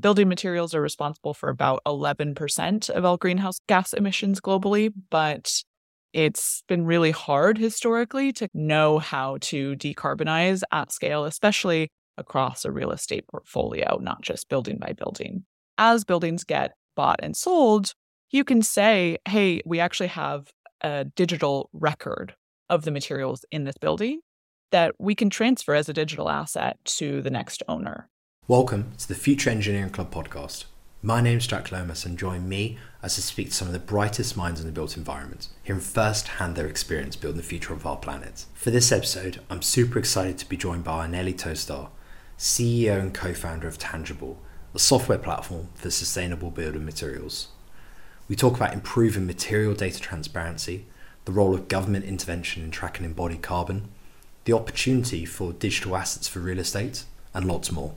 [0.00, 5.62] Building materials are responsible for about 11% of all greenhouse gas emissions globally, but
[6.14, 12.72] it's been really hard historically to know how to decarbonize at scale, especially across a
[12.72, 15.44] real estate portfolio, not just building by building.
[15.76, 17.92] As buildings get bought and sold,
[18.30, 22.34] you can say, hey, we actually have a digital record
[22.70, 24.20] of the materials in this building
[24.70, 28.08] that we can transfer as a digital asset to the next owner.
[28.48, 30.64] Welcome to the Future Engineering Club podcast.
[31.02, 33.78] My name is Jack Lomas, and join me as I speak to some of the
[33.78, 37.96] brightest minds in the built environment, hearing firsthand their experience building the future of our
[37.96, 38.46] planet.
[38.54, 41.90] For this episode, I'm super excited to be joined by Anneli Tostar,
[42.36, 44.40] CEO and co founder of Tangible,
[44.74, 47.48] a software platform for sustainable building materials.
[48.26, 50.86] We talk about improving material data transparency,
[51.24, 53.90] the role of government intervention in tracking embodied carbon,
[54.44, 57.94] the opportunity for digital assets for real estate, and lots more.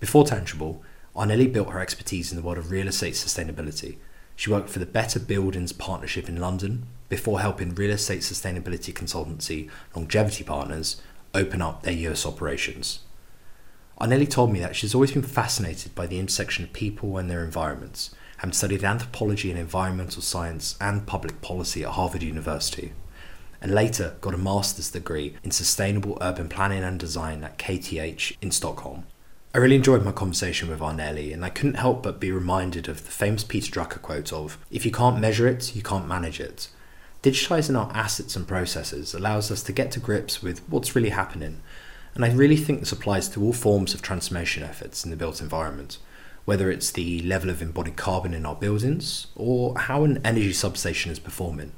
[0.00, 0.82] Before Tangible,
[1.14, 3.98] Anneli built her expertise in the world of real estate sustainability.
[4.34, 9.68] She worked for the Better Buildings Partnership in London before helping real estate sustainability consultancy
[9.94, 11.02] Longevity Partners
[11.34, 13.00] open up their US operations.
[14.00, 17.44] Anneli told me that she's always been fascinated by the intersection of people and their
[17.44, 22.94] environments, having studied anthropology and environmental science and public policy at Harvard University,
[23.60, 28.50] and later got a master's degree in sustainable urban planning and design at KTH in
[28.50, 29.04] Stockholm.
[29.52, 33.04] I really enjoyed my conversation with Anneli, and I couldn't help but be reminded of
[33.04, 36.68] the famous Peter Drucker quote of, if you can't measure it, you can't manage it.
[37.24, 41.62] Digitizing our assets and processes allows us to get to grips with what's really happening,
[42.14, 45.40] and I really think this applies to all forms of transformation efforts in the built
[45.40, 45.98] environment,
[46.44, 51.10] whether it's the level of embodied carbon in our buildings or how an energy substation
[51.10, 51.72] is performing.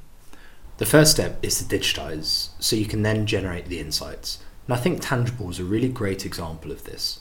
[0.76, 4.40] The first step is to digitize, so you can then generate the insights.
[4.66, 7.20] And I think Tangible is a really great example of this.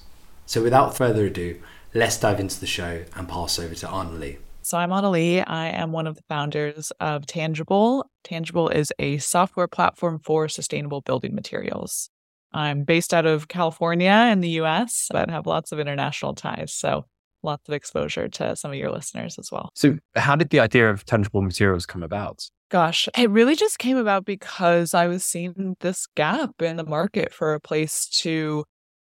[0.52, 1.61] So without further ado,
[1.94, 4.38] let's dive into the show and pass over to Anneli.
[4.63, 5.41] So I'm Anneli.
[5.47, 8.11] I am one of the founders of Tangible.
[8.25, 12.09] Tangible is a software platform for sustainable building materials.
[12.52, 16.73] I'm based out of California in the US, but have lots of international ties.
[16.73, 17.05] So
[17.43, 19.70] lots of exposure to some of your listeners as well.
[19.73, 22.49] So, how did the idea of tangible materials come about?
[22.70, 27.33] Gosh, it really just came about because I was seeing this gap in the market
[27.33, 28.65] for a place to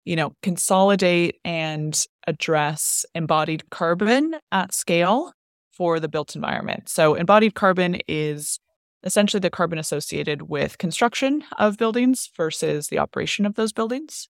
[0.05, 5.33] you know, consolidate and address embodied carbon at scale
[5.73, 6.89] for the built environment.
[6.89, 8.59] So, embodied carbon is
[9.03, 14.29] essentially the carbon associated with construction of buildings versus the operation of those buildings.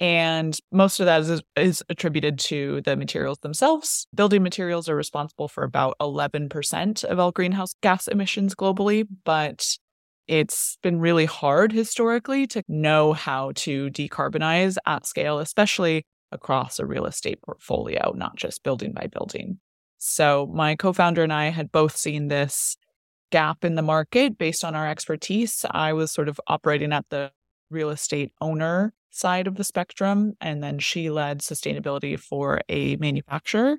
[0.00, 4.06] And most of that is, is attributed to the materials themselves.
[4.14, 9.76] Building materials are responsible for about 11% of all greenhouse gas emissions globally, but
[10.28, 16.86] it's been really hard historically to know how to decarbonize at scale, especially across a
[16.86, 19.58] real estate portfolio, not just building by building.
[19.96, 22.76] So, my co founder and I had both seen this
[23.30, 25.64] gap in the market based on our expertise.
[25.70, 27.32] I was sort of operating at the
[27.70, 33.78] real estate owner side of the spectrum, and then she led sustainability for a manufacturer.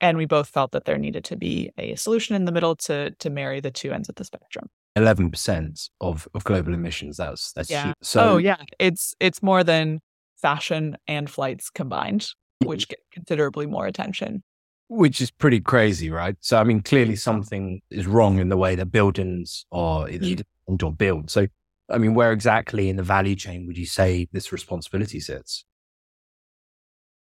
[0.00, 3.10] And we both felt that there needed to be a solution in the middle to,
[3.10, 4.68] to marry the two ends of the spectrum.
[4.96, 7.16] 11% of, of global emissions.
[7.16, 7.86] That's, that's yeah.
[7.86, 7.96] huge.
[8.02, 8.62] So, oh, yeah.
[8.78, 10.00] It's, it's more than
[10.40, 12.28] fashion and flights combined,
[12.64, 14.42] which get considerably more attention.
[14.88, 16.36] Which is pretty crazy, right?
[16.40, 20.82] So, I mean, clearly something is wrong in the way that buildings are either mm.
[20.82, 21.30] or built.
[21.30, 21.46] So,
[21.90, 25.64] I mean, where exactly in the value chain would you say this responsibility sits?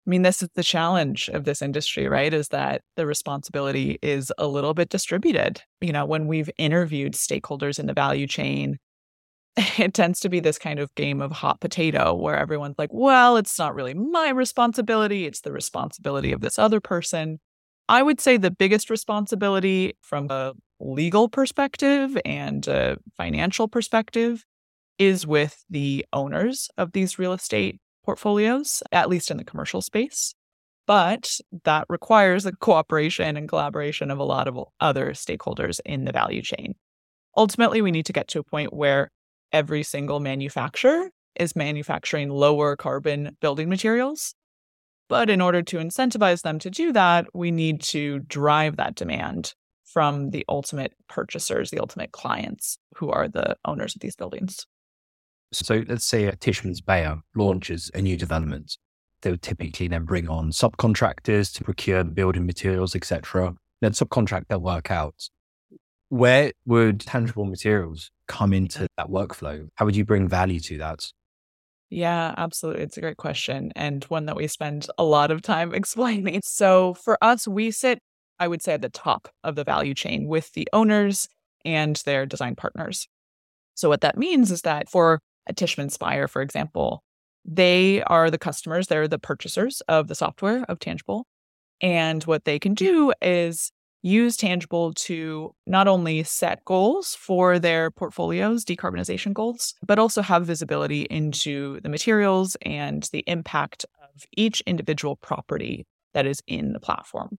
[0.07, 2.33] I mean, this is the challenge of this industry, right?
[2.33, 5.61] Is that the responsibility is a little bit distributed.
[5.81, 8.77] You know, when we've interviewed stakeholders in the value chain,
[9.77, 13.35] it tends to be this kind of game of hot potato where everyone's like, well,
[13.35, 15.25] it's not really my responsibility.
[15.25, 17.39] It's the responsibility of this other person.
[17.89, 24.45] I would say the biggest responsibility from a legal perspective and a financial perspective
[24.97, 30.33] is with the owners of these real estate portfolios, at least in the commercial space.
[30.85, 36.13] But that requires the cooperation and collaboration of a lot of other stakeholders in the
[36.13, 36.75] value chain.
[37.35, 39.11] Ultimately, we need to get to a point where
[39.51, 44.33] every single manufacturer is manufacturing lower carbon building materials.
[45.09, 49.53] But in order to incentivize them to do that, we need to drive that demand
[49.83, 54.65] from the ultimate purchasers, the ultimate clients who are the owners of these buildings.
[55.51, 58.77] So let's say a Tishman Speyer launches a new development.
[59.21, 63.55] They would typically then bring on subcontractors to procure the building materials, etc.
[63.81, 65.29] Then subcontract their work out.
[66.09, 69.67] Where would tangible materials come into that workflow?
[69.75, 71.11] How would you bring value to that?
[71.89, 72.83] Yeah, absolutely.
[72.83, 76.41] It's a great question and one that we spend a lot of time explaining.
[76.43, 77.99] So for us, we sit,
[78.39, 81.29] I would say, at the top of the value chain with the owners
[81.63, 83.07] and their design partners.
[83.75, 87.03] So what that means is that for a Tishman Speyer, for example,
[87.45, 91.25] they are the customers, they're the purchasers of the software of Tangible.
[91.81, 92.77] And what they can mm.
[92.77, 93.71] do is
[94.01, 100.45] use Tangible to not only set goals for their portfolios, decarbonization goals, but also have
[100.45, 106.79] visibility into the materials and the impact of each individual property that is in the
[106.79, 107.37] platform.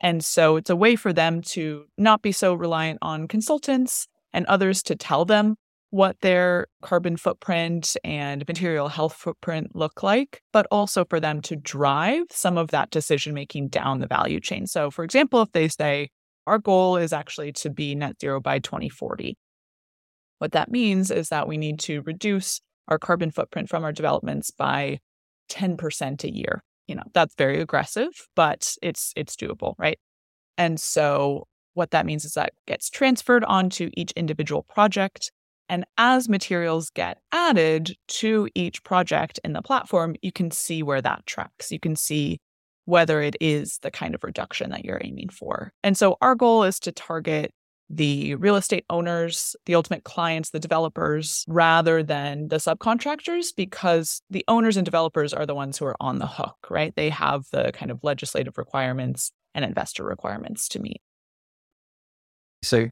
[0.00, 4.46] And so it's a way for them to not be so reliant on consultants and
[4.46, 5.56] others to tell them
[5.90, 11.56] what their carbon footprint and material health footprint look like, but also for them to
[11.56, 14.66] drive some of that decision making down the value chain.
[14.66, 16.10] So, for example, if they say,
[16.46, 19.36] our goal is actually to be net zero by 2040,
[20.38, 24.50] what that means is that we need to reduce our carbon footprint from our developments
[24.50, 24.98] by
[25.50, 26.62] 10% a year.
[26.86, 29.98] You know, that's very aggressive, but it's it's doable, right?
[30.56, 35.30] And so what that means is that gets transferred onto each individual project
[35.68, 41.02] and as materials get added to each project in the platform, you can see where
[41.02, 41.70] that tracks.
[41.70, 42.40] You can see
[42.84, 45.72] whether it is the kind of reduction that you're aiming for.
[45.82, 47.52] And so our goal is to target
[47.90, 54.44] the real estate owners, the ultimate clients, the developers, rather than the subcontractors, because the
[54.48, 56.94] owners and developers are the ones who are on the hook, right?
[56.96, 61.00] They have the kind of legislative requirements and investor requirements to meet.
[62.62, 62.88] So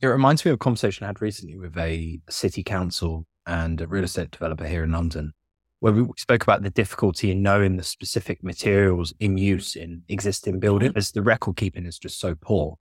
[0.00, 3.86] it reminds me of a conversation I had recently with a city council and a
[3.86, 5.32] real estate developer here in London,
[5.80, 10.60] where we spoke about the difficulty in knowing the specific materials in use in existing
[10.60, 12.76] buildings, as the record keeping is just so poor,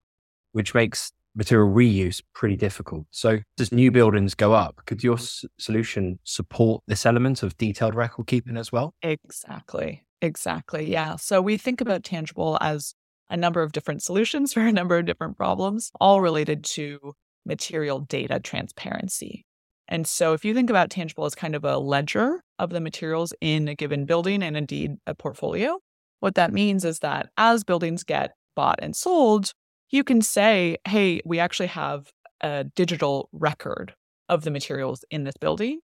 [0.52, 3.06] which makes material reuse pretty difficult.
[3.12, 7.96] So, as new buildings go up, could your s- solution support this element of detailed
[7.96, 8.94] record keeping as well?
[9.02, 10.04] Exactly.
[10.22, 10.92] Exactly.
[10.92, 11.16] Yeah.
[11.16, 12.94] So we think about tangible as
[13.30, 17.14] a number of different solutions for a number of different problems, all related to
[17.46, 19.46] material data transparency.
[19.88, 23.34] And so if you think about tangible as kind of a ledger of the materials
[23.42, 25.80] in a given building and indeed a portfolio,
[26.20, 29.54] what that means is that as buildings get bought and sold,
[29.90, 32.12] you can say, hey, we actually have
[32.42, 33.96] a digital record
[34.28, 35.80] of the materials in this building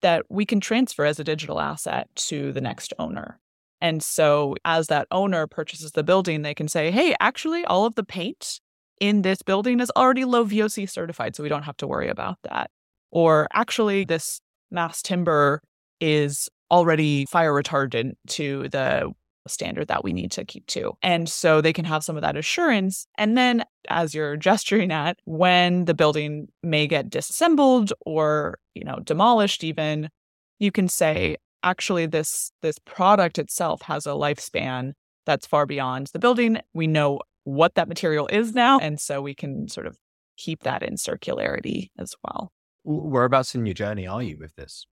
[0.00, 3.38] that we can transfer as a digital asset to the next owner.
[3.80, 7.94] And so, as that owner purchases the building, they can say, hey, actually, all of
[7.94, 8.60] the paint
[9.00, 12.36] in this building is already low VOC certified, so we don't have to worry about
[12.42, 12.70] that.
[13.10, 14.40] Or actually, this
[14.70, 15.62] mass timber
[16.00, 19.10] is already fire retardant to the
[19.46, 20.92] standard that we need to keep to.
[21.02, 23.06] And so they can have some of that assurance.
[23.16, 28.98] And then, as you're gesturing at, when the building may get disassembled or, you know,
[29.02, 30.10] demolished, even,
[30.58, 34.92] you can say, actually this this product itself has a lifespan
[35.26, 36.58] that's far beyond the building.
[36.74, 39.96] We know what that material is now, and so we can sort of
[40.36, 42.52] keep that in circularity as well.
[42.84, 44.86] Whereabouts in your journey are you with this?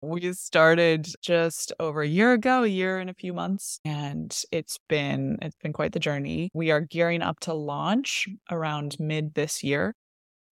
[0.00, 4.78] We started just over a year ago, a year and a few months, and it's
[4.88, 6.50] been it's been quite the journey.
[6.52, 9.94] We are gearing up to launch around mid this year.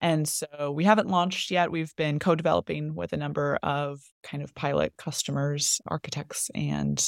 [0.03, 1.71] And so we haven't launched yet.
[1.71, 7.03] We've been co developing with a number of kind of pilot customers, architects, and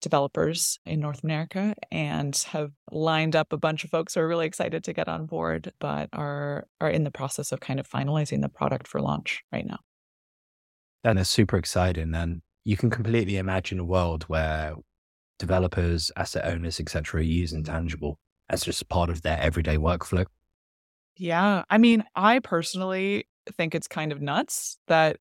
[0.00, 4.46] developers in North America and have lined up a bunch of folks who are really
[4.46, 8.40] excited to get on board, but are are in the process of kind of finalizing
[8.40, 9.78] the product for launch right now.
[11.04, 12.14] That is super exciting.
[12.14, 14.74] And you can completely imagine a world where
[15.38, 18.18] developers, asset owners, etc., use intangible
[18.48, 20.24] as just part of their everyday workflow.
[21.18, 21.64] Yeah.
[21.68, 25.16] I mean, I personally think it's kind of nuts that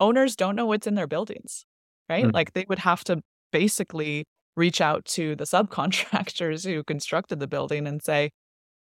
[0.00, 1.64] owners don't know what's in their buildings,
[2.08, 2.24] right?
[2.24, 2.32] Mm.
[2.32, 3.20] Like they would have to
[3.52, 4.24] basically
[4.56, 8.30] reach out to the subcontractors who constructed the building and say,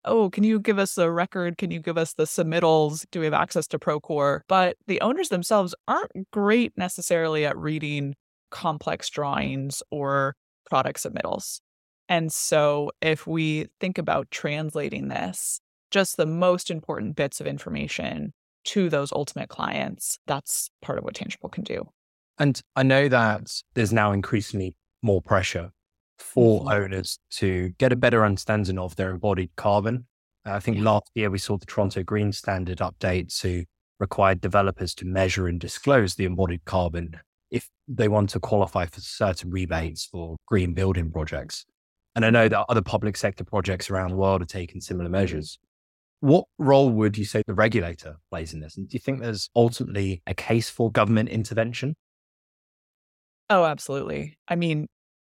[0.05, 1.59] Oh, can you give us the record?
[1.59, 3.05] Can you give us the submittals?
[3.13, 4.41] Do we have access to Procore?
[4.49, 8.17] But the owners themselves aren't great necessarily at reading
[8.51, 10.35] complex drawings or
[10.69, 11.61] product submittals.
[12.09, 15.61] And so if we think about translating this
[15.93, 18.33] just the most important bits of information
[18.65, 20.19] to those ultimate clients.
[20.27, 21.89] That's part of what Tangible can do.
[22.39, 25.71] And I know that there's now increasingly more pressure
[26.19, 26.69] for mm-hmm.
[26.69, 30.07] owners to get a better understanding of their embodied carbon.
[30.45, 30.85] I think yeah.
[30.85, 33.65] last year we saw the Toronto Green Standard update to
[34.01, 37.17] require developers to measure and disclose the embodied carbon
[37.51, 41.67] if they want to qualify for certain rebates for green building projects.
[42.17, 45.59] And I know that other public sector projects around the world are taking similar measures.
[46.23, 48.77] What role would you say the regulator plays in this?
[48.77, 51.97] And do you think there's ultimately a case for government intervention?
[53.51, 54.39] Oh, absolutely.
[54.47, 54.87] I mean,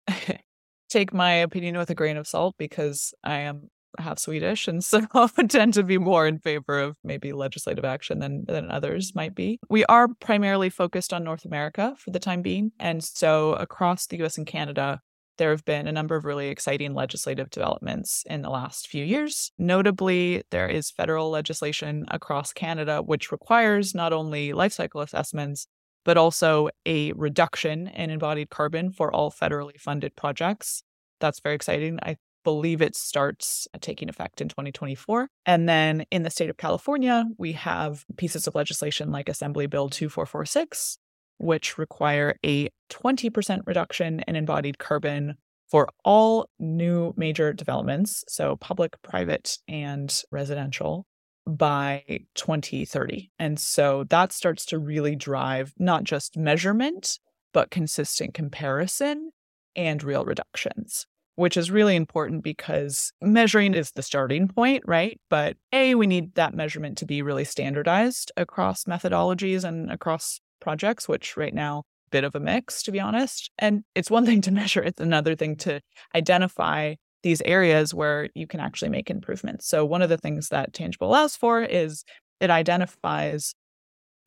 [0.89, 5.01] take my opinion with a grain of salt because I am half Swedish, and so
[5.47, 9.59] tend to be more in favor of maybe legislative action than than others might be.
[9.71, 14.17] We are primarily focused on North America for the time being, and so across the
[14.17, 14.38] U.S.
[14.38, 15.01] and Canada,
[15.38, 19.52] there have been a number of really exciting legislative developments in the last few years.
[19.58, 25.68] Notably, there is federal legislation across Canada which requires not only life cycle assessments,
[26.06, 30.84] but also a reduction in embodied carbon for all federally funded projects.
[31.20, 32.00] That's very exciting.
[32.04, 35.30] I believe it starts uh, taking effect in 2024.
[35.46, 39.90] And then in the state of California, we have pieces of legislation like Assembly Bill
[39.90, 40.98] 2446,
[41.38, 45.36] which require a 20% reduction in embodied carbon
[45.70, 51.06] for all new major developments, so public, private, and residential,
[51.48, 52.04] by
[52.36, 53.32] 2030.
[53.40, 57.20] And so that starts to really drive not just measurement,
[57.54, 59.32] but consistent comparison
[59.75, 65.20] and real reductions which is really important because measuring is the starting point, right?
[65.30, 71.08] But A, we need that measurement to be really standardized across methodologies and across projects,
[71.08, 73.51] which right now bit of a mix to be honest.
[73.58, 75.82] And it's one thing to measure, it's another thing to
[76.15, 79.67] identify these areas where you can actually make improvements.
[79.67, 82.03] So one of the things that tangible allows for is
[82.39, 83.55] it identifies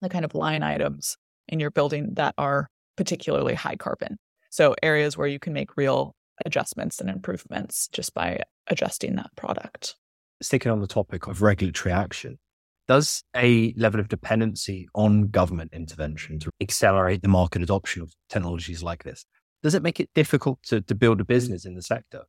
[0.03, 1.17] the kind of line items
[1.49, 4.17] in your building that are particularly high carbon.
[4.51, 6.15] So areas where you can make real
[6.45, 9.95] adjustments and improvements just by adjusting that product.
[10.43, 12.39] Sticking on the topic of regulatory action,
[12.89, 18.83] does a level of dependency on government intervention to accelerate the market adoption of technologies
[18.83, 19.25] like this,
[19.63, 22.23] does it make it difficult to, to build a business in the sector?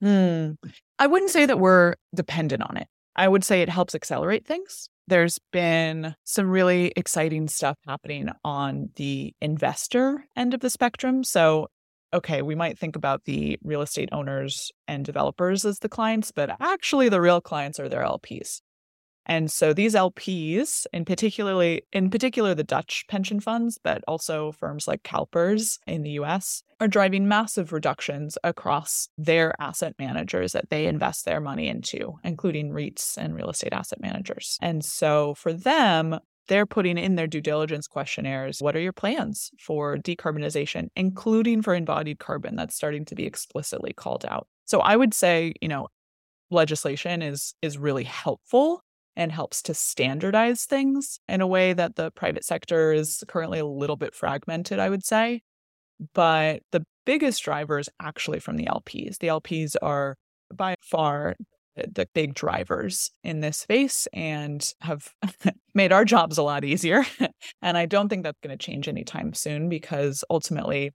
[0.00, 0.52] Hmm.
[0.98, 2.86] I wouldn't say that we're dependent on it.
[3.16, 4.88] I would say it helps accelerate things.
[5.08, 11.24] There's been some really exciting stuff happening on the investor end of the spectrum.
[11.24, 11.68] So
[12.14, 16.56] okay, we might think about the real estate owners and developers as the clients, but
[16.60, 18.60] actually the real clients are their LPs.
[19.28, 24.88] And so these LPs, in particularly in particular the Dutch pension funds, but also firms
[24.88, 30.86] like CalPERS in the US, are driving massive reductions across their asset managers that they
[30.86, 34.56] invest their money into, including REITs and real estate asset managers.
[34.62, 36.18] And so for them,
[36.48, 41.74] they're putting in their due diligence questionnaires what are your plans for decarbonization including for
[41.74, 45.86] embodied carbon that's starting to be explicitly called out so i would say you know
[46.50, 48.82] legislation is is really helpful
[49.18, 53.66] and helps to standardize things in a way that the private sector is currently a
[53.66, 55.42] little bit fragmented i would say
[56.14, 60.16] but the biggest driver is actually from the lps the lps are
[60.54, 61.34] by far
[61.94, 65.08] the big drivers in this space and have
[65.74, 67.04] made our jobs a lot easier.
[67.62, 70.90] and I don't think that's going to change anytime soon because ultimately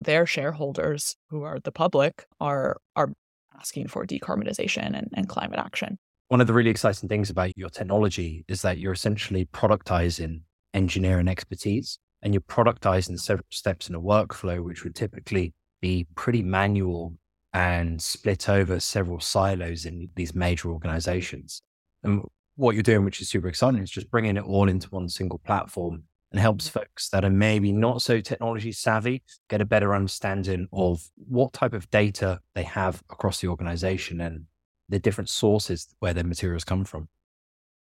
[0.00, 3.12] their shareholders, who are the public, are are
[3.58, 5.98] asking for decarbonization and, and climate action.
[6.32, 10.40] One of the really exciting things about your technology is that you're essentially productizing
[10.72, 16.42] engineering expertise and you're productizing several steps in a workflow, which would typically be pretty
[16.42, 17.12] manual
[17.52, 21.60] and split over several silos in these major organizations.
[22.02, 22.24] And
[22.56, 25.38] what you're doing, which is super exciting, is just bringing it all into one single
[25.38, 30.66] platform and helps folks that are maybe not so technology savvy get a better understanding
[30.72, 34.46] of what type of data they have across the organization and
[34.92, 37.08] the different sources where their materials come from.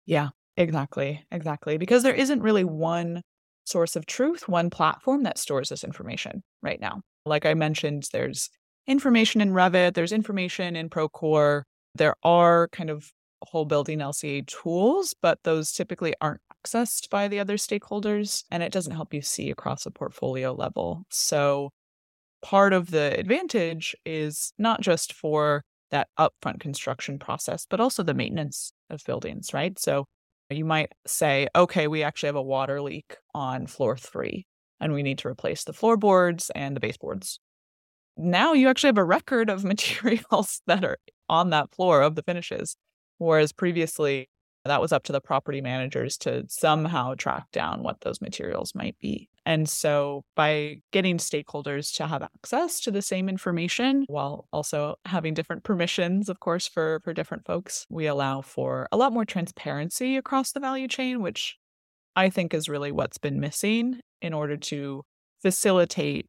[0.04, 1.24] Yeah, exactly.
[1.32, 1.78] Exactly.
[1.78, 3.22] Because there isn't really one
[3.64, 7.00] source of truth, one platform that stores this information right now.
[7.24, 8.50] Like I mentioned, there's
[8.86, 11.62] information in Revit, there's information in Procore.
[11.94, 13.10] There are kind of
[13.42, 18.72] whole building LCA tools, but those typically aren't accessed by the other stakeholders, and it
[18.72, 21.04] doesn't help you see across a portfolio level.
[21.10, 21.70] So,
[22.42, 28.14] part of the advantage is not just for that upfront construction process, but also the
[28.14, 29.78] maintenance of buildings, right?
[29.78, 30.06] So,
[30.50, 34.46] you might say, okay, we actually have a water leak on floor three,
[34.80, 37.40] and we need to replace the floorboards and the baseboards
[38.16, 42.22] now you actually have a record of materials that are on that floor of the
[42.22, 42.76] finishes.
[43.18, 44.28] Whereas previously,
[44.64, 48.98] that was up to the property managers to somehow track down what those materials might
[48.98, 49.28] be.
[49.44, 55.34] And so, by getting stakeholders to have access to the same information while also having
[55.34, 60.16] different permissions, of course, for, for different folks, we allow for a lot more transparency
[60.16, 61.56] across the value chain, which
[62.14, 65.02] I think is really what's been missing in order to
[65.40, 66.26] facilitate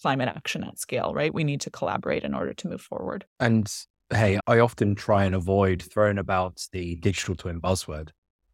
[0.00, 1.32] climate action at scale, right?
[1.32, 3.26] We need to collaborate in order to move forward.
[3.40, 3.70] And
[4.10, 8.10] hey, I often try and avoid throwing about the digital twin buzzword,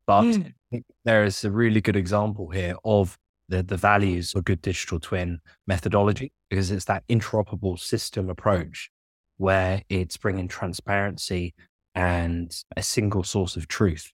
[0.06, 0.52] but mm.
[1.04, 3.18] there is a really good example here of
[3.48, 8.90] the, the values of good digital twin methodology because it's that interoperable system approach
[9.36, 11.54] where it's bringing transparency
[11.94, 14.12] and a single source of truth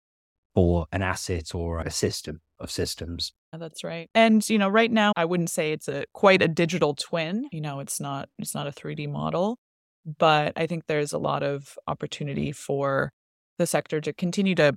[0.55, 3.33] for an asset or a system of systems.
[3.53, 4.11] That's right.
[4.15, 7.47] And you know, right now I wouldn't say it's a quite a digital twin.
[7.53, 9.59] You know, it's not it's not a 3D model,
[10.19, 13.13] but I think there's a lot of opportunity for
[13.59, 14.77] the sector to continue to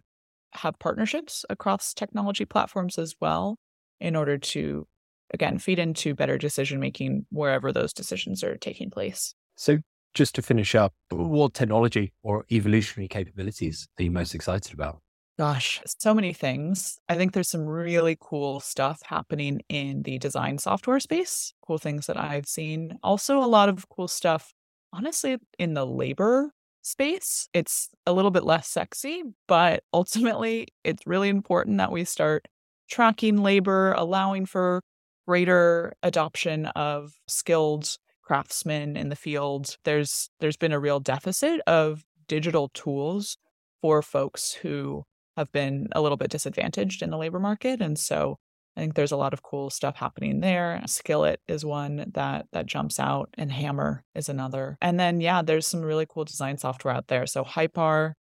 [0.53, 3.57] have partnerships across technology platforms as well
[3.99, 4.87] in order to
[5.33, 9.33] again feed into better decision making wherever those decisions are taking place.
[9.55, 9.77] So
[10.13, 14.99] just to finish up, what technology or evolutionary capabilities are you most excited about?
[15.39, 16.99] Gosh, so many things.
[17.07, 22.07] I think there's some really cool stuff happening in the design software space, cool things
[22.07, 22.99] that I've seen.
[23.01, 24.53] Also, a lot of cool stuff,
[24.93, 27.47] honestly, in the labor space.
[27.53, 32.47] It's a little bit less sexy, but ultimately, it's really important that we start
[32.89, 34.81] tracking labor, allowing for
[35.27, 39.77] greater adoption of skilled craftsmen in the field.
[39.85, 43.37] There's there's been a real deficit of digital tools
[43.81, 45.03] for folks who
[45.37, 47.81] have been a little bit disadvantaged in the labor market.
[47.81, 48.37] And so
[48.75, 50.81] I think there's a lot of cool stuff happening there.
[50.85, 54.77] Skillit is one that that jumps out, and Hammer is another.
[54.81, 57.27] And then yeah, there's some really cool design software out there.
[57.27, 58.13] So Hypar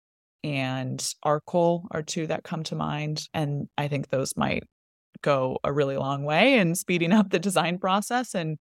[0.43, 4.65] and Arcol are two that come to mind, and I think those might
[5.23, 8.59] go a really long way in speeding up the design process and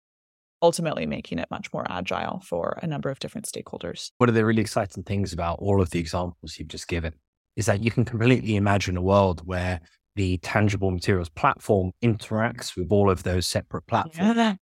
[0.61, 4.11] ultimately making it much more agile for a number of different stakeholders.
[4.19, 7.15] One of the really exciting things about all of the examples you've just given
[7.57, 9.81] is that you can completely imagine a world where
[10.19, 14.37] the tangible materials platform interacts with all of those separate platforms.
[14.37, 14.55] Yeah.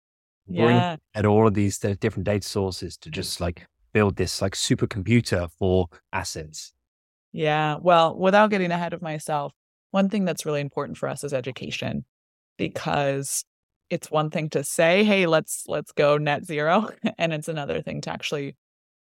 [0.49, 0.96] yeah.
[1.14, 5.87] At all of these different data sources to just like build this like supercomputer for
[6.12, 6.73] assets.
[7.30, 7.76] Yeah.
[7.80, 9.52] Well, without getting ahead of myself,
[9.92, 12.04] one thing that's really important for us is education
[12.58, 13.44] because
[13.90, 18.00] it's one thing to say, "Hey, let's let's go net zero," and it's another thing
[18.00, 18.56] to actually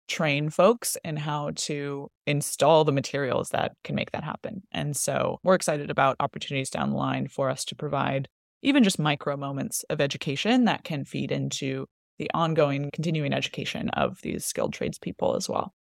[0.08, 4.63] train folks in how to install the materials that can make that happen.
[4.72, 8.28] And so we're excited about opportunities down the line for us to provide
[8.62, 11.86] even just micro moments of education that can feed into
[12.17, 15.74] the ongoing continuing education of these skilled tradespeople as well.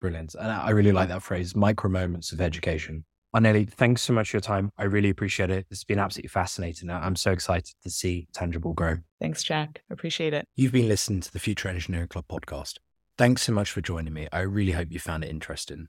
[0.00, 0.34] Brilliant.
[0.34, 3.04] And I really like that phrase, micro moments of education.
[3.34, 4.70] Anneli, thanks so much for your time.
[4.78, 5.66] I really appreciate it.
[5.70, 6.90] It's been absolutely fascinating.
[6.90, 8.96] I'm so excited to see Tangible grow.
[9.20, 9.82] Thanks, Jack.
[9.90, 10.46] Appreciate it.
[10.54, 12.78] You've been listening to the Future Engineering Club podcast.
[13.18, 14.28] Thanks so much for joining me.
[14.30, 15.88] I really hope you found it interesting.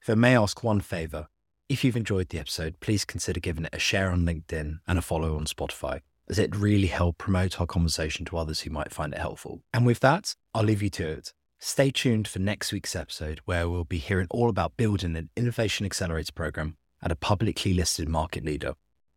[0.00, 1.26] If I may ask one favor,
[1.68, 5.02] if you've enjoyed the episode, please consider giving it a share on LinkedIn and a
[5.02, 9.12] follow on Spotify, as it really helps promote our conversation to others who might find
[9.12, 9.60] it helpful.
[9.74, 11.32] And with that, I'll leave you to it.
[11.58, 15.84] Stay tuned for next week's episode, where we'll be hearing all about building an innovation
[15.84, 18.74] accelerator program at a publicly listed market leader.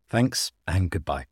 [0.09, 1.25] Thanks and goodbye.